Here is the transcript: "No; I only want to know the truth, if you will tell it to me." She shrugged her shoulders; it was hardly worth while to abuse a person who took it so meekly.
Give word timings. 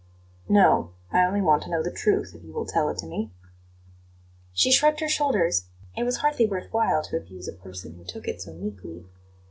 "No; 0.49 0.93
I 1.11 1.23
only 1.27 1.43
want 1.43 1.61
to 1.61 1.69
know 1.69 1.83
the 1.83 1.91
truth, 1.91 2.33
if 2.33 2.43
you 2.43 2.53
will 2.53 2.65
tell 2.65 2.89
it 2.89 2.97
to 2.97 3.05
me." 3.05 3.29
She 4.51 4.71
shrugged 4.71 4.99
her 4.99 5.07
shoulders; 5.07 5.65
it 5.95 6.05
was 6.05 6.17
hardly 6.17 6.47
worth 6.47 6.73
while 6.73 7.03
to 7.03 7.17
abuse 7.17 7.47
a 7.47 7.53
person 7.53 7.93
who 7.93 8.03
took 8.03 8.27
it 8.27 8.41
so 8.41 8.51
meekly. 8.51 9.05